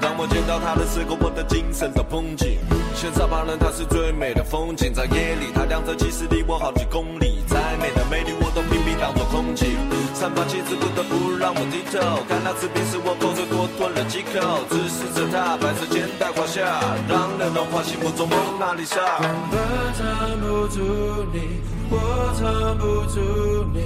[0.00, 2.58] 当我见到她的时候，我的精神都绷紧。
[2.96, 7.44] 现在旁人她是最美的风景，在夜里她亮着，其实离我好几公里。
[7.46, 9.76] 再美的美丽，我都拼命当作空气。
[10.12, 16.66] 散发气质不得不让我低头，看那次冰时我口水多吞了几口，直视着她白色肩带胯下，
[17.08, 18.98] 让人融化心目中蒙娜丽莎。
[19.22, 19.60] 根本
[19.94, 20.02] 藏
[20.42, 20.82] 不住
[21.32, 23.20] 你，我藏不住
[23.74, 23.78] 你，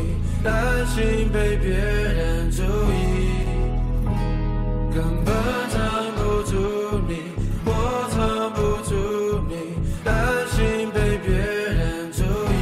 [0.43, 2.95] 担心被别人注意。
[4.95, 5.35] 根本
[5.71, 5.81] 藏
[6.15, 6.53] 不住
[7.09, 7.33] 你，
[7.65, 7.69] 我
[8.11, 8.93] 藏不住
[9.49, 9.53] 你，
[10.05, 10.15] 担
[10.53, 12.55] 心被别人注意。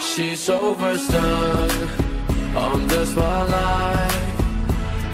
[0.00, 1.14] She's so versed
[2.54, 4.10] on the spotlight，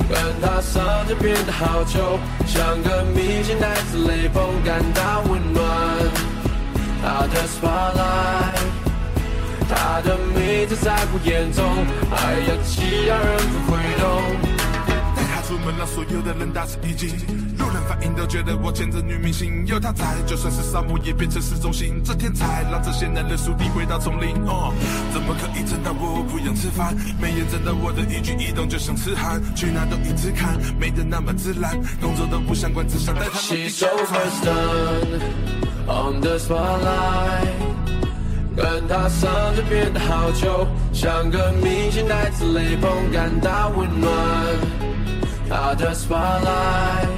[0.08, 5.62] 跟她上就变得好久，像个明星带着雷锋感到温暖。
[7.02, 8.56] 她的 spotlight，
[9.74, 11.64] 她的名字在我眼中，
[12.12, 14.04] 爱呀，其他人不会懂。
[15.16, 17.08] 带她出门让所有的人大吃一惊，
[17.56, 22.02] 路人反应都觉得我牵着女明星，有她在，就算是沙漠也变成市中心。
[22.04, 24.36] 这天才让这些男人树敌回到丛林。
[24.44, 24.74] 哦，
[25.12, 26.94] 怎么可以真的我不用吃饭？
[27.18, 34.20] 没眼睁的我的一举一动就像痴汉，去哪都一直看，美得那么自然，动作都不相关，只想带他 She's 起 so 看。
[34.20, 34.46] versed
[35.88, 37.81] on the spotlight，
[38.56, 44.12] 跟她上就变得好久，像个明星带着雷锋感到温暖。
[45.48, 47.08] 她的 spotlight，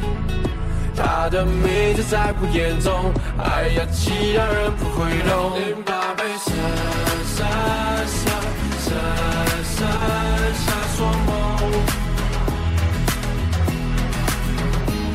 [0.97, 5.59] 她的美在在我眼中，哎呀，其他人不会懂。
[5.59, 6.53] 淋巴被闪
[7.35, 7.37] 闪
[8.07, 8.18] 闪
[8.80, 8.87] 闪
[9.64, 9.76] 闪
[10.55, 10.66] 闪
[10.97, 11.28] 双眸。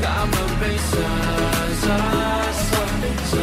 [0.02, 0.92] 他们被闪
[1.82, 1.84] 闪
[2.56, 2.68] 闪
[3.30, 3.34] 闪闪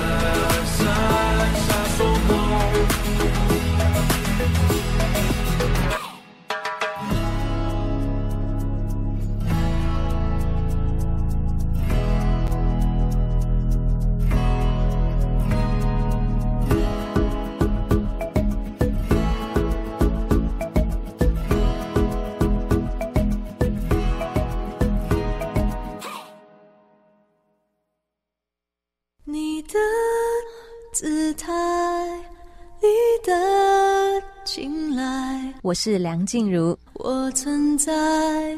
[35.66, 37.92] 我是梁静茹，我存在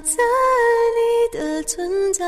[0.01, 0.23] 在
[1.33, 2.23] 你的存在。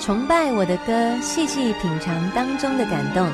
[0.00, 3.30] 崇拜我的歌，细细品尝当中的感动。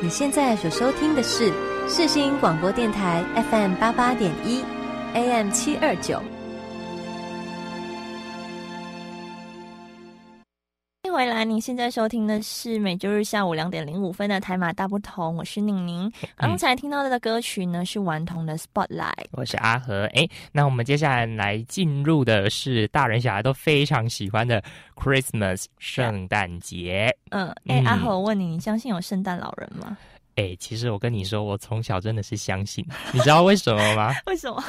[0.00, 1.52] 你现在所收听的是
[1.86, 4.64] 世新广播电台 FM 八八点一
[5.12, 6.18] ，AM 七二九。
[11.12, 16.10] 迎回来，您现在收听的是每周日下午两点零五分的台马大不同，我是宁宁。
[16.36, 19.12] 刚才听到的歌曲呢是顽童的《Spotlight》。
[19.32, 24.62] 我是阿和，哎，那我们接下来来进入的是大人小孩都非常喜欢的
[24.94, 27.14] Christmas 圣诞节。
[27.30, 29.98] 嗯，哎、嗯阿和，我问你，你相信有圣诞老人吗？
[30.36, 32.82] 哎，其实我跟你说，我从小真的是相信，
[33.12, 34.14] 你知道为什么吗？
[34.24, 34.64] 为什么？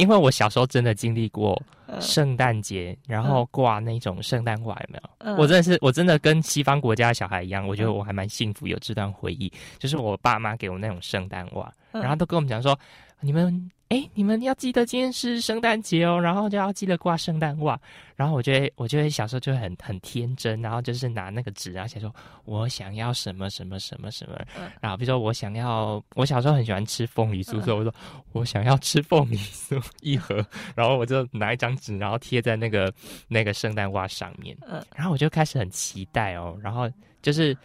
[0.00, 1.60] 因为我小时候真的经历过
[2.00, 4.98] 圣诞节，然后挂那种圣诞袜，有没
[5.28, 5.36] 有？
[5.36, 12.78] 我真的是，我真的跟西方国家的小孩一样，我觉得我还蛮幸福，有这段回忆，就是我爸妈给我那种圣诞袜，然后都跟我们讲说，
[13.20, 13.70] 你们。
[13.90, 17.76] 哎，你们要记得今天是圣诞节哦，然后就要记得挂圣诞袜。
[18.14, 22.14] 然后我觉得，我觉得小时候就很很天真，然后就是拿那个纸啊写说，
[22.44, 24.38] 我想要什么什么什么什么。
[24.80, 27.92] 然后比如说我想要，我小时候很喜欢吃凤梨酥，所以我说
[28.30, 30.36] 我想要吃凤梨酥一盒。
[30.76, 32.94] 然后我就拿一张纸，然后贴在那个
[33.26, 34.56] 那个圣诞袜上面。
[34.68, 36.88] 嗯，然后我就开始很期待哦，然后
[37.22, 37.58] 就是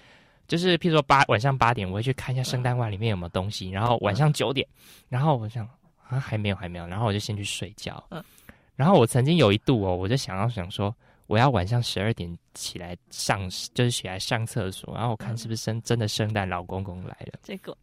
[0.47, 3.69] 就是，譬如说八晚上八点，我会去看一下圣诞袜里面有没有东西。
[3.69, 4.67] 然后晚上九点，
[5.07, 5.69] 然后我想。
[6.09, 6.85] 啊，还没有，还没有。
[6.87, 8.03] 然后我就先去睡觉。
[8.11, 8.23] 嗯，
[8.75, 10.95] 然后我曾经有一度哦，我就想要想说，
[11.27, 14.93] 我要晚上十二点起来上，就是起来上厕所。
[14.93, 17.39] 然后我看是不是生真的圣诞老公公来了。
[17.41, 17.75] 结果，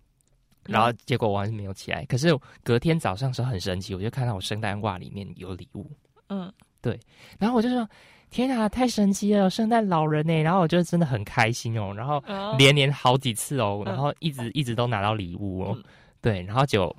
[0.65, 2.05] 然后结果我还是没有起来。
[2.05, 2.29] 可是
[2.63, 5.91] 隔天早上时候很神奇，我就看到我圣诞袜里面有礼物。
[6.29, 6.99] 嗯，对。
[7.39, 7.89] 然后我就说
[8.31, 11.93] ：“天啊，太神奇了，圣诞老人呢！”然后我就真的很开心哦。
[11.93, 12.23] 然后
[12.57, 15.77] 连连好几次哦，然后一直一直都拿到礼物哦。
[16.21, 16.95] 对，然后就。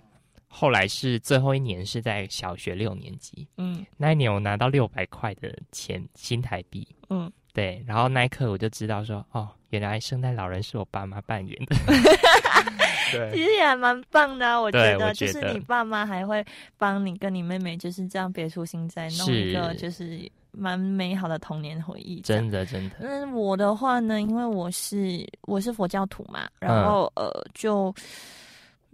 [0.56, 3.47] 后来是最后一年，是在小学六年级。
[3.58, 6.88] 嗯，那一年我拿到六百块的钱新台币。
[7.10, 11.76] 嗯，对，然后那一刻我就知道说，哦，原来圣诞老人是我爸妈扮演的。
[13.12, 16.45] 对，其实也还蛮棒的，我觉得，就是你爸妈还会
[16.78, 22.22] 帮你跟你妹妹就是这样别出心裁，弄一个就是蛮美好的童年回忆。
[22.22, 22.95] 真的，真的。
[22.99, 27.91] 那，我的话呢，因为我是我是佛教徒嘛，然后呃就。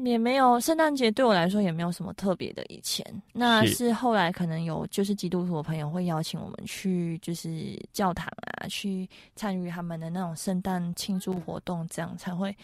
[0.04, 2.64] 也没有圣诞节对我来说也没有什么特别的。
[2.68, 8.28] 以前那是后来可能有就是基督徒的朋友会邀请我们去就是教堂
[8.62, 12.56] 啊，去参与他们的那种圣诞庆祝活动，这样才会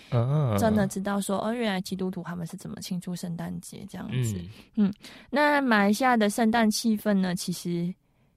[0.58, 4.40] 真的知道说哦，原来基督徒他们是怎么庆祝圣诞节这样子。
[4.76, 4.94] 嗯，
[5.30, 7.94] 那马来西亚的圣诞气氛呢，其实。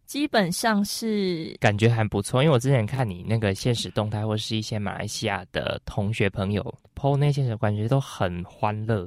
[0.08, 9.06] 基本上是感觉还不错，因为我之前看你那个现实动态，或是一些马来西亚的同学朋友 PO 那些，感觉都很欢乐。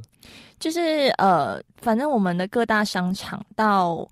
[0.60, 4.08] 就是呃，反正我们的各大商场到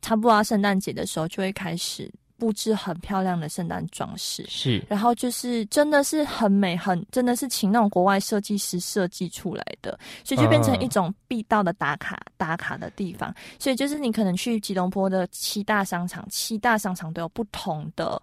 [0.00, 2.08] 差不多圣诞节的时候，就会开始。
[2.38, 13.34] 布置很漂亮的圣诞装饰，是，然后就是真的是很美，很真的是请那种国外设计师设计出来的，所以就变成一种必到的打卡打卡的地方。
[13.58, 18.22] 所以就是你可能去吉隆坡的七大商场，七大商场都有不同的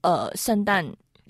[0.00, 0.84] 呃圣诞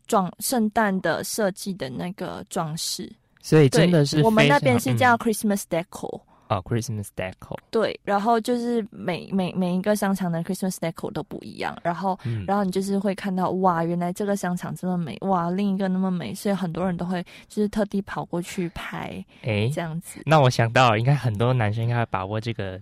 [0.06, 3.12] 装、圣诞的设计的那个装饰。
[3.40, 6.20] 所以真的是我们那边是叫 Christmas Decor。
[6.52, 7.58] 哦，Christmas Decor。
[7.70, 20.20] 对，然后就是每每每一个商场的 Christmas Decor 都不一样，然后然后你就是会看到哇，原来这个商场这么美，哇，另一个那么美，所以很多人都会就是特地跑过去拍，哎，这样子。
[20.26, 22.80] 那我想到，应该很多男生应该把握这个。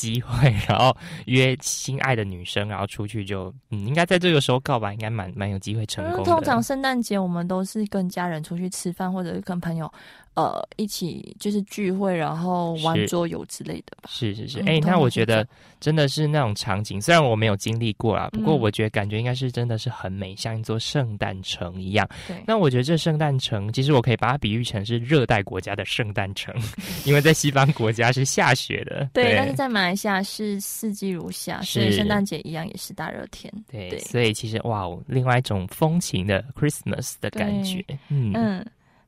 [0.00, 0.96] 机会，然后
[1.26, 6.24] 约心爱的女生，然后出去就，嗯，应该在这个时候告白，应该蛮蛮有机会成功的。
[6.24, 9.92] 通常圣诞节我们都是跟家人出去吃饭，或者是跟朋友，
[10.32, 14.08] 呃，一起就是聚会，然后玩桌游之类的吧。
[14.08, 15.46] 是是是，哎，那我觉得
[15.80, 22.08] 真的是那种场景，虽然我没有经历过啦，不过我觉得感觉应该是真的是很美，像一座圣诞城一样。
[22.26, 26.54] 对，那我觉得这圣诞城，其实我可以把它比喻成是热带国家的圣诞城，
[27.04, 29.06] 因为在西方国家是下雪的。
[29.12, 29.89] 对，但是在马。
[29.96, 33.52] 下是四季如夏，所以圣诞节一样也是大热天。
[33.70, 37.84] 对，所以其实哇，哦另外一种风情的 Christmas 的感觉。
[38.08, 38.66] 嗯嗯，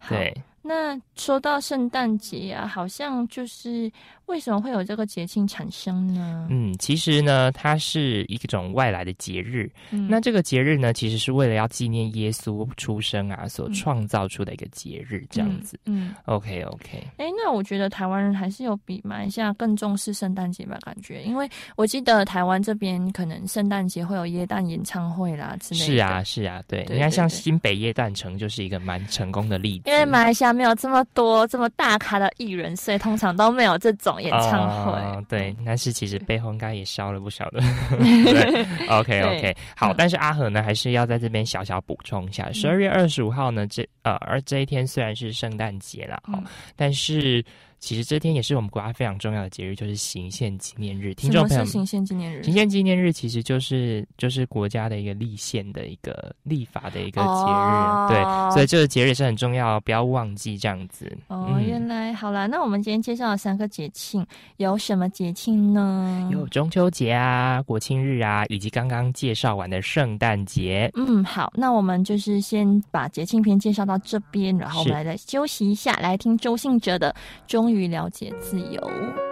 [0.08, 0.34] 对。
[0.64, 3.90] 那说到圣诞节啊，好像就是
[4.26, 6.46] 为什么会有这个节庆产生呢？
[6.50, 9.68] 嗯，其实呢，它是一种外来的节日。
[9.90, 15.76] 嗯那这个节日呢，其实是为了要纪念耶稣出生啊，所创造出的一个节日，这样子。
[15.84, 17.04] 嗯，OK OK。
[17.16, 20.78] 哎，那我觉得台湾人还是有比马来西亚更重视圣诞节吧？
[20.82, 25.86] 感觉，因为我记得台湾这边可能圣诞节会有耶诞演唱会啦之类的。
[25.86, 26.86] 是啊，是啊，对。
[26.88, 29.90] 你看，像新北耶诞城就是一个蛮成功的例子。
[29.90, 30.51] 因为马来西亚。
[30.52, 35.24] 没有这么多这么大咖的艺人，所以通常都没有这种演唱会。
[35.28, 37.60] 对，但是其实背后应该也烧了不少的。
[37.98, 46.42] 对，OK OK，好，但是阿和呢，还是要在这边小小补充一下，十二月二十五号呢，这呃，而这一天虽然是圣诞节了，哦，
[46.76, 47.44] 但是。
[47.82, 51.12] 其实这天也是我们国家非常重要的节日，就是行宪纪念日。
[51.14, 52.40] 听众朋友，行宪纪念日？
[52.44, 61.12] 行宪纪念日其实就是就是国家的一个立宪的一个立法的一个节日，对，所以这个节日也是很重要，不要忘记这样子。
[61.26, 64.24] 哦，原来好了，那我们今天介绍了三个节庆，
[64.58, 66.28] 有什么节庆呢？
[66.30, 70.88] 有中秋节啊、国庆日啊，以及刚刚介绍完的圣诞节。
[70.94, 77.12] 嗯，好，那我们就是先把节庆篇介绍到这边，然后我们来再休息一下，来听周信哲的
[77.48, 77.71] 中。
[77.74, 79.31] 于了解自由。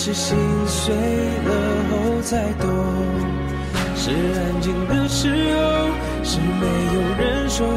[0.00, 1.50] 是心碎了
[1.90, 2.68] 后才懂。
[3.96, 5.58] 是安静的时候，
[6.22, 7.72] 是没有人守候，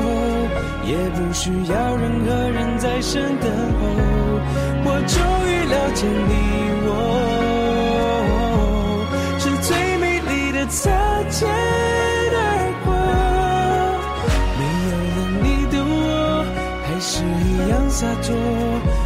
[0.85, 3.81] 也不需要任何人在身等候。
[4.85, 5.17] 我终
[5.49, 6.31] 于了解你
[6.85, 6.89] 我，
[9.39, 10.91] 是最美丽的擦
[11.27, 11.49] 肩
[17.21, 18.35] 一样洒脱。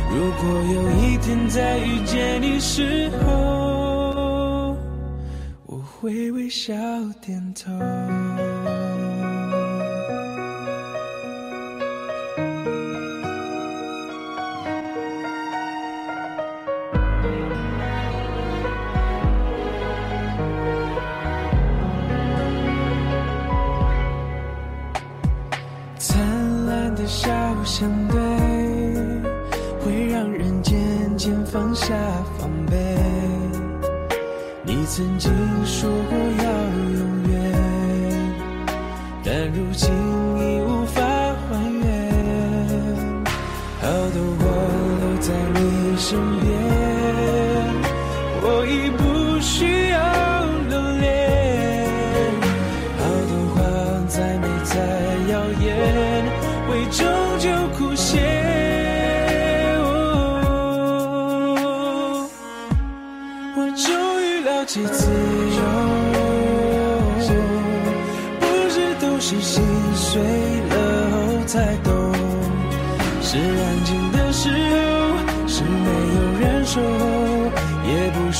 [0.09, 0.43] 如果
[0.73, 4.75] 有一天再遇见你时候，
[5.65, 6.73] 我会微笑
[7.21, 7.71] 点头。
[34.95, 35.34] 曾经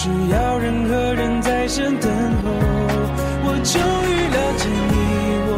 [0.05, 2.11] 需要任何人在身等
[2.43, 2.51] 候。
[3.43, 4.93] 我终于了解你
[5.49, 5.53] 我，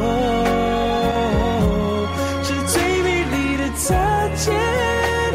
[2.44, 3.84] 是最美丽的擦
[4.36, 4.46] 肩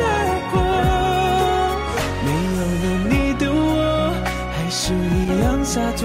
[0.00, 0.08] 而
[0.50, 0.54] 过。
[2.24, 3.60] 没有了你的我，
[4.56, 6.00] 还是一样洒脱。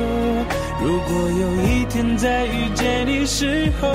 [0.83, 3.87] 如果有一天再遇见你时候，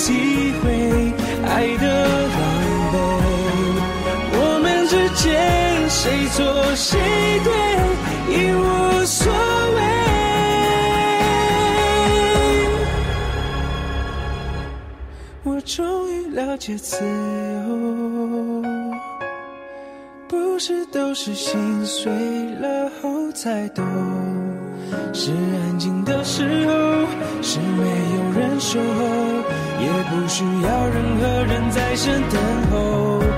[0.00, 0.64] 体会
[1.46, 1.84] 爱的
[2.26, 2.38] 狼
[2.90, 2.94] 狈。
[4.32, 5.28] 我们之间
[5.90, 6.38] 谁错
[6.74, 6.98] 谁
[7.44, 7.48] 对
[8.34, 8.58] 已无
[9.04, 9.30] 所
[9.76, 9.78] 谓。
[15.44, 17.04] 我终于了解自由，
[20.26, 22.10] 不是都是心碎
[22.60, 23.84] 了后才懂。
[25.12, 26.72] 是安静的时候，
[27.42, 27.84] 是没
[28.16, 28.84] 有人守候，
[30.10, 33.29] 不需要任何人在身等候。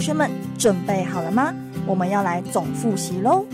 [0.00, 1.54] 同学们准备好了吗？
[1.86, 3.44] 我们要来总复习喽。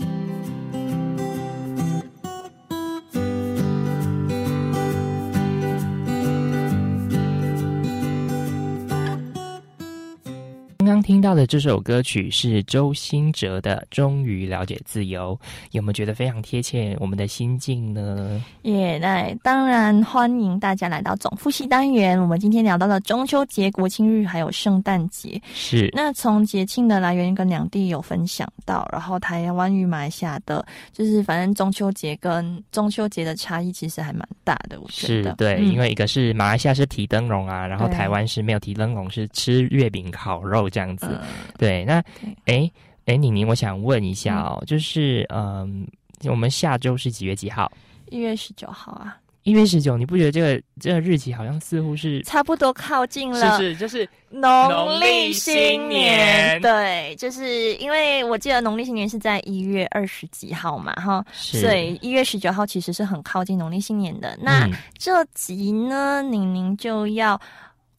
[11.27, 15.37] 到的这首歌曲是周兴哲的《终于了解自由》，
[15.71, 18.41] 有没有觉得非常贴切我们的心境呢？
[18.61, 22.17] 耶，那当然欢迎大家来到总复习单元。
[22.17, 34.79] 我们今天聊到了中秋节、国庆日还有圣诞节，是那从节庆的来源跟两地有分享到，然后台湾与马来西亚的，就是反正中秋节跟中秋节的差异其实还蛮大的。
[34.79, 41.16] 我觉得对，因为一个是马来西亚是提灯笼啊，然后台湾是没有提灯笼，是吃月饼、烤肉这样子。
[41.57, 42.03] 对，那
[42.45, 42.69] 哎
[43.05, 45.87] 哎，宁宁，我想问一下哦，就是嗯，
[46.25, 47.71] 我们下周是几月几号？
[48.09, 49.17] 一月十九号啊。
[49.43, 53.57] 一月十九，你不觉得这个这个日期好像似乎是差不多靠近了？
[53.57, 56.61] 是是，就是农历新年。
[56.61, 64.37] 对，就是因为我记得农历新年是在一月二十几号嘛，哈，所以一月十九号其实是很靠近农历新年的。
[64.41, 67.39] 那这集呢，宁宁就要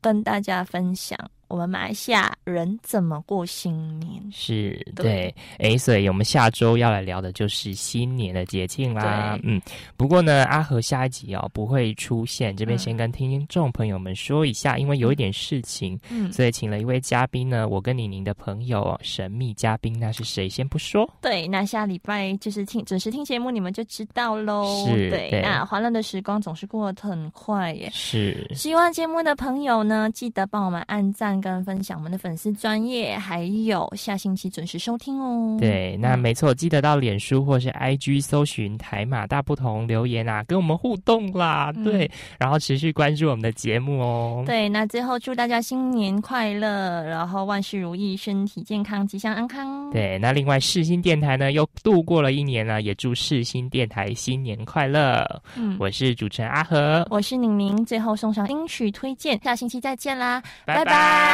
[0.02, 1.18] 跟大家分享。
[1.49, 4.22] 我们马来西亚人怎么过新年？
[4.30, 9.38] 是对，哎，所以我们下周要来聊的就是新年的节庆啦。
[9.42, 9.61] 嗯，
[9.96, 20.46] 不过呢，阿和下一集哦不会出现，这边先跟听众朋友们说一下，因为有一点事情，嗯，所以请了一位嘉宾呢，我跟李宁的朋友，神秘嘉宾，那是谁？
[20.49, 21.11] 先不说。
[21.22, 24.86] 对，那下礼拜就是听准时听节目，你们就知道喽。
[24.86, 27.88] 是，对，那欢乐的时光总是过得很快耶。
[27.90, 31.38] 是，希望节目的朋友呢，记得帮我们按赞。
[31.41, 35.57] 跟分享我们的粉丝专业，还有下星期准时收听哦。
[35.59, 41.72] 对，那没错，记得到脸书或是 IG 搜寻台马大不同留言啊，跟我们互动啦。
[41.84, 44.43] 对，然后持续关注我们的节目哦。
[44.47, 49.91] 对，那最后祝大家新年快乐，然后万事如意，身体健康，吉祥安康。
[49.91, 55.24] 对，那另外世新电台呢，又度过了一年了，也祝世新电台新年快乐。
[55.57, 60.84] 嗯，我是主持人阿和，我是宁宁，最后送上音曲推荐，下星期再见啦，拜拜。
[60.84, 61.28] 拜。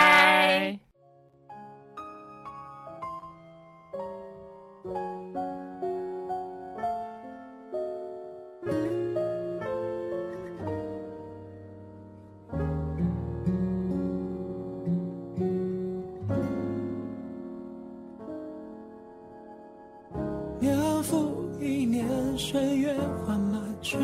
[20.60, 22.06] 年复一年，
[22.38, 22.94] 岁月
[23.26, 23.98] 缓慢却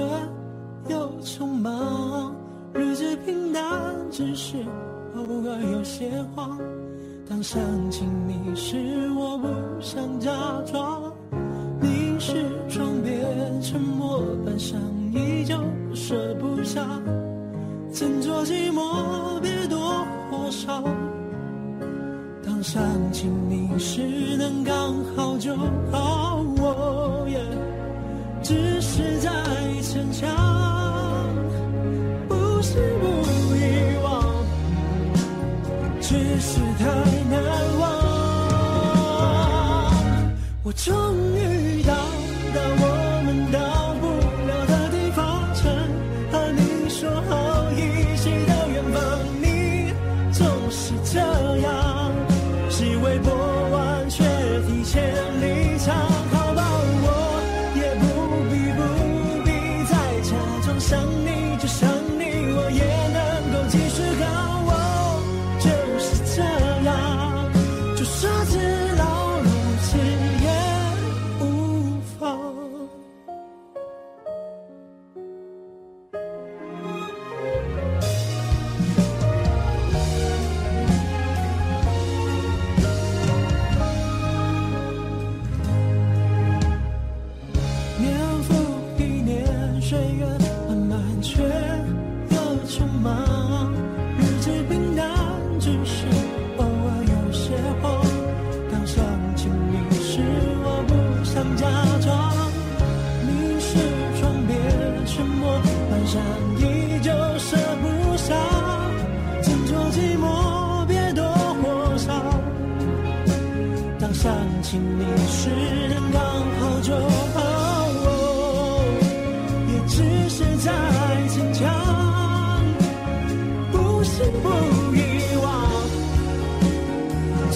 [0.88, 2.36] 又匆忙，
[2.74, 4.56] 日子平淡，只是。
[5.14, 6.58] 偶尔有些慌，
[7.28, 8.76] 当想起你时，
[9.16, 9.48] 我不
[9.80, 10.30] 想假
[10.64, 11.12] 装。
[11.80, 14.76] 凝视窗边，沉默半晌，
[15.12, 15.56] 依旧
[15.94, 16.86] 舍不下。
[17.92, 20.82] 斟酌寂寞，别多或少。
[22.44, 22.82] 当想
[23.12, 25.56] 起你时，能刚好就
[25.90, 26.44] 好。
[26.62, 27.40] 我也
[28.42, 29.30] 只是在
[29.82, 30.28] 逞强，
[40.70, 41.59] 我终于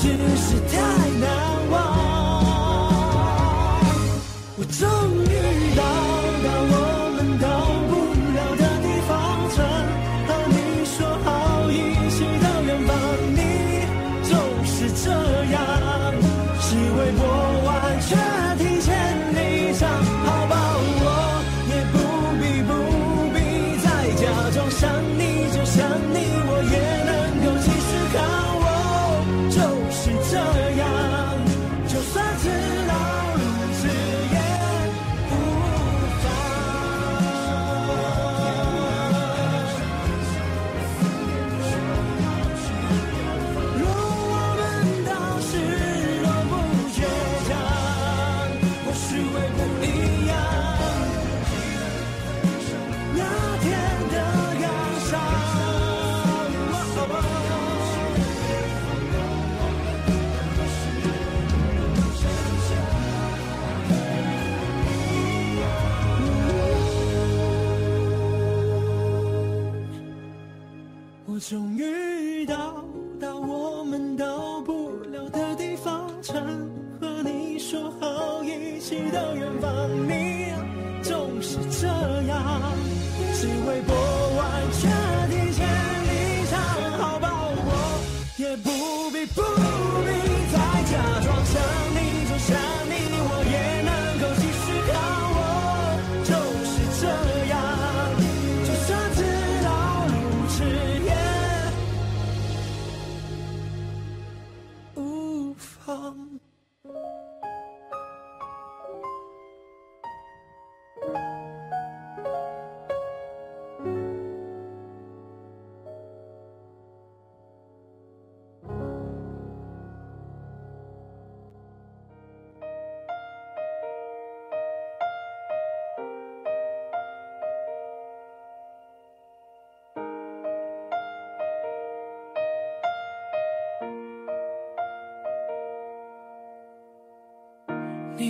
[0.04, 0.93] 像你，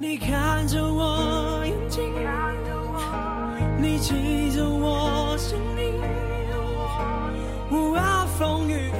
[0.00, 2.04] 你看着我眼睛，
[3.80, 5.92] 你记着我心里，
[7.68, 7.98] 无畏
[8.38, 8.92] 风雨，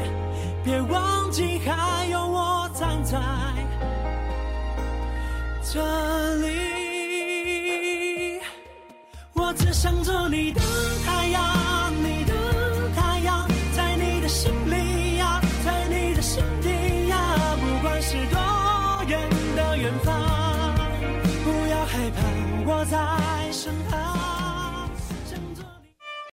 [0.64, 3.16] 别忘记还有我站在
[5.62, 5.80] 这
[6.38, 8.40] 里。
[9.34, 10.60] 我只想做你的